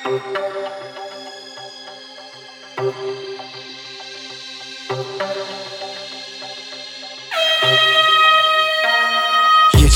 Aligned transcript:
یه 0.00 0.08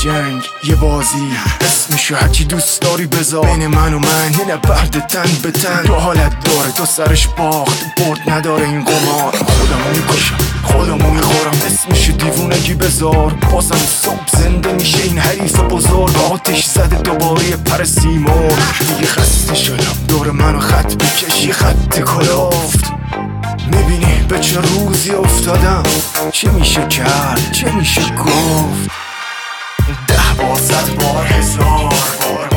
جنگ 0.03 0.43
یه 0.63 0.75
بازی 0.75 1.37
اسمشو 1.61 2.15
هرچی 2.15 2.43
دوست 2.43 2.81
داری 2.81 3.05
بذار. 3.05 3.45
بین 3.45 3.67
من 3.67 3.93
و 3.93 3.99
من 3.99 4.33
یه 4.39 4.45
نبرد 4.53 5.07
تن 5.07 5.29
به 5.43 5.51
تن. 5.51 5.83
دو 5.83 5.95
حالت 5.95 6.39
داره 6.45 6.71
تو 6.71 6.85
سرش 6.85 7.27
باخت 7.27 7.83
برد 7.97 8.29
نداره 8.29 8.63
این 8.63 8.83
قمار. 8.83 9.31
خودمو 9.31 9.89
می‌کشم 9.89 10.37
خودمو 10.63 11.09
می‌خورم. 11.09 11.61
اسمشو 11.65 12.11
دیوونگی 12.11 12.73
بذار. 12.73 13.33
بازم 13.51 13.75
صبح 13.75 14.27
زنده 14.39 14.73
میشه 14.73 15.03
این 15.03 15.17
حریف 15.17 15.59
بزرگ. 15.59 16.17
آتش 16.31 16.65
زده 16.65 17.01
دوباره 17.01 17.55
پر 17.55 17.83
سیمور 17.83 18.59
دیگه 18.87 19.07
خسته 19.07 19.53
دور 19.53 19.84
منو 20.45 20.59
خط 20.59 20.95
بکشی 20.95 21.51
خط 21.51 21.99
کلافت 21.99 22.93
می‌بینی 23.71 24.25
به 24.29 24.39
چه 24.39 24.59
روزی 24.61 25.11
افتادم. 25.11 25.83
چه 26.31 26.51
میشه 26.51 26.87
کرد 26.87 27.51
چه 27.51 27.71
میشه 27.71 28.01
گفت. 28.15 28.89
ده 30.07 30.43
بار 30.43 30.57
صد 30.57 30.95
بار 30.95 31.25
هزار 31.25 31.93
بار. 32.21 32.54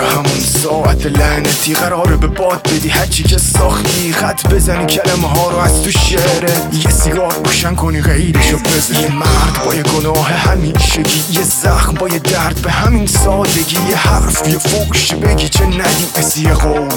دوباره 0.00 0.14
همون 0.14 0.40
ساعت 0.62 1.06
لعنتی. 1.06 1.74
قراره 1.74 2.16
به 2.16 2.26
باد 2.26 2.62
بدی 2.62 2.88
هرچی 2.88 3.22
که 3.22 3.38
ساختی. 3.38 4.12
خط 4.12 4.46
بزنی 4.48 4.86
کلمه 4.86 5.28
ها 5.28 5.50
رو 5.50 5.56
از 5.58 5.82
تو 5.82 5.90
شعره 5.90 6.52
یه 6.72 6.90
سیگار 6.90 7.34
روشن 7.44 7.74
کنی 7.74 8.00
غیرشو 8.00 8.56
بزنی 8.58 9.08
مرد 9.08 9.64
با 9.64 9.74
یه 9.74 9.82
گناه 9.82 10.26
همیشگی. 10.26 11.24
یه 11.32 11.42
زخم 11.62 11.94
با 11.94 12.08
یه 12.08 12.18
درد. 12.18 12.60
به 12.62 12.70
همین 12.70 13.06
سادگی. 13.06 13.76
یه 13.88 13.96
حرف 13.96 14.48
یه 14.48 14.58
فوش 14.58 15.12
بگی. 15.14 15.48
چه 15.48 15.66
ندی 15.66 16.06
مثل 16.18 16.40
یه 16.40 16.54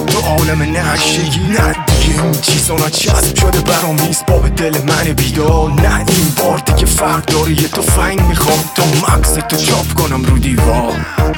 تو 0.07 0.19
عالم 0.19 0.61
نشگی 0.61 1.39
نه 1.39 1.75
دیگه 1.85 2.23
این 2.23 2.41
چیزا 2.41 2.75
نچسب 2.75 3.35
شده 3.35 3.59
برام 3.59 4.01
نیست. 4.01 4.25
با 4.25 4.37
به 4.37 4.49
دل 4.49 4.77
من 4.87 5.03
بیدار. 5.13 5.71
نه 5.71 5.95
این 5.97 6.33
بار 6.37 6.57
دیگه 6.65 6.85
فرق 6.85 7.25
داره 7.25 7.51
یه 7.51 7.67
تفنگ 7.67 8.21
می‌خوام. 8.21 8.59
تا 8.75 8.83
مغز 8.85 9.33
تو 9.33 9.57
چاپ 9.57 9.93
کنم 9.93 10.25
رو 10.25 10.37
دیوار. 10.37 10.93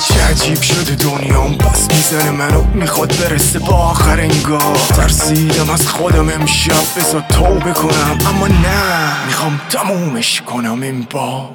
چه 0.07 0.23
عجیب 0.23 0.61
شده 0.61 0.95
دنیام. 0.95 1.54
بس 1.57 1.87
می‌زنه 1.91 2.31
منو 2.31 2.63
می‌خواد 2.73 3.07
برسه 3.19 3.59
با 3.59 3.75
آخر 3.75 4.19
انگار 4.19 4.77
ترسیدم 4.95 5.69
از 5.69 5.87
خودم 5.87 6.29
امشب 6.29 6.97
بذار 6.97 7.21
توبه 7.29 7.73
کنم 7.73 8.17
اما 8.29 8.47
نه 8.47 9.25
می‌خوام 9.25 9.61
تمومش 9.69 10.41
کنم 10.41 10.81
این 10.81 11.07
بار 11.11 11.49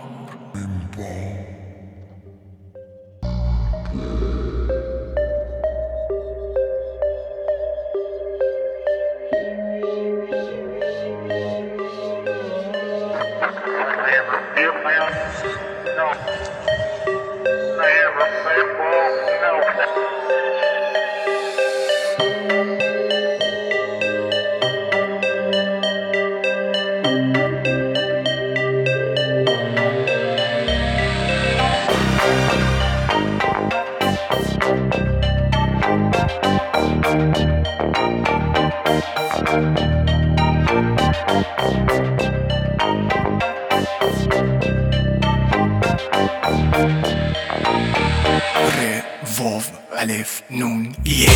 ر 48.76 49.02
واو 49.38 49.62
الف 49.98 50.42
نون 50.50 50.94
یه 51.04 51.28